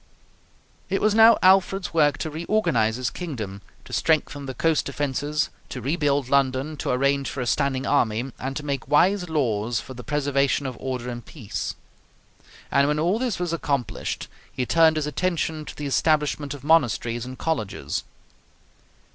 It 0.89 0.99
was 0.99 1.13
now 1.13 1.37
Alfred's 1.43 1.93
work 1.93 2.17
to 2.17 2.31
reorganize 2.31 2.95
his 2.95 3.11
kingdom, 3.11 3.61
to 3.85 3.93
strengthen 3.93 4.47
the 4.47 4.55
coast 4.55 4.85
defenses, 4.85 5.51
to 5.69 5.79
rebuild 5.79 6.27
London, 6.27 6.75
to 6.77 6.89
arrange 6.89 7.29
for 7.29 7.39
a 7.39 7.45
standing 7.45 7.85
army, 7.85 8.31
and 8.39 8.55
to 8.57 8.65
make 8.65 8.87
wise 8.87 9.29
laws 9.29 9.79
for 9.79 9.93
the 9.93 10.03
preservation 10.03 10.65
of 10.65 10.75
order 10.79 11.07
and 11.07 11.27
peace; 11.27 11.75
and 12.71 12.87
when 12.87 12.97
all 12.97 13.19
this 13.19 13.37
was 13.39 13.53
accomplished, 13.53 14.27
he 14.51 14.65
turned 14.65 14.95
his 14.95 15.05
attention 15.05 15.65
to 15.65 15.75
the 15.75 15.85
establishment 15.85 16.55
of 16.55 16.63
monasteries 16.63 17.23
and 17.23 17.37
colleges. 17.37 18.03